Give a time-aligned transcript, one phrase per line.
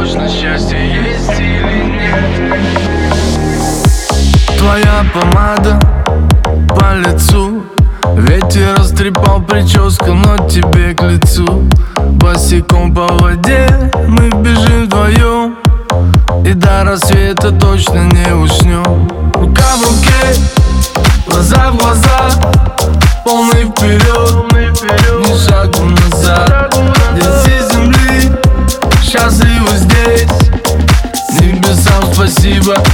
[0.00, 2.54] точно счастье есть или нет?
[4.58, 5.78] Твоя помада
[6.68, 7.62] по лицу.
[8.16, 11.68] Ветер растрепал прическу, но тебе к лицу.
[12.12, 13.68] Босиком по воде
[14.08, 15.56] мы бежим вдвоем.
[16.46, 19.19] И до рассвета точно не уснем.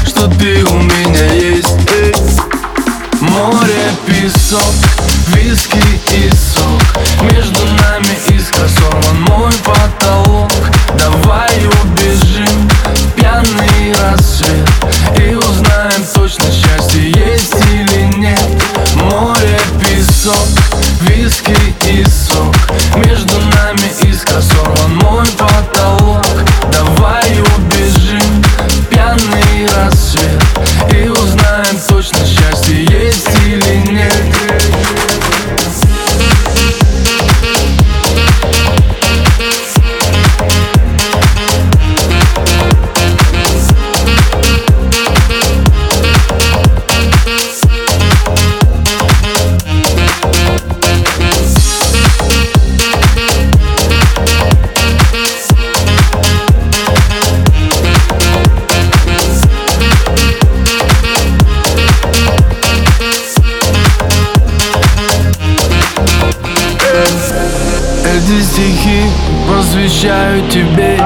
[0.05, 1.77] Что ты у меня есть.
[3.20, 4.74] Море, песок,
[5.28, 5.78] виски
[6.12, 6.82] и сок.
[7.22, 10.50] Между нами искра сорван мой потолок.
[10.98, 14.69] Давай убежим в пьяный рассвет
[15.19, 18.42] И узнаем точно счастье есть или нет.
[18.94, 20.48] Море, песок,
[21.03, 22.25] виски и сок
[66.97, 69.02] Эти стихи
[69.48, 70.98] посвящаю тебе.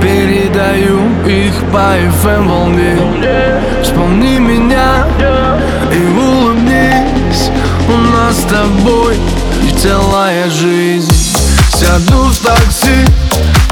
[0.00, 2.96] Передаю их по FM волне.
[3.82, 5.06] Вспомни меня
[5.92, 7.50] и улыбнись.
[7.88, 9.16] У нас с тобой
[9.76, 11.12] целая жизнь.
[11.74, 13.04] Сяду в такси,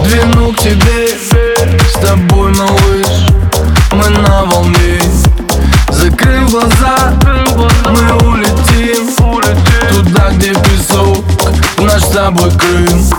[0.02, 1.06] двину к тебе
[12.30, 13.10] тобой Крым.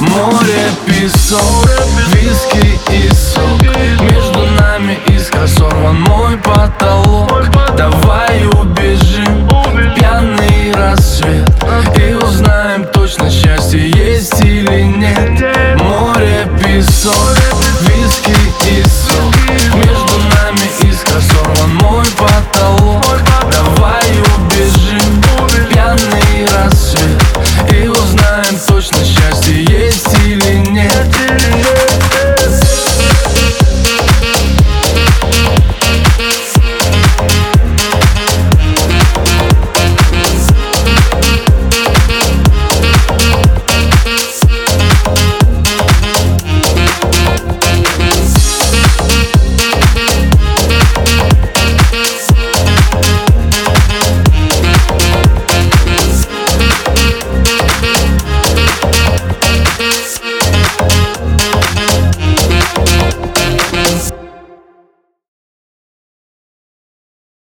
[0.00, 1.68] Море, песок,
[2.12, 3.62] виски и сок.
[4.02, 7.44] Между нами искра сорван мой потолок.
[7.76, 8.15] Давай
[28.92, 29.15] Just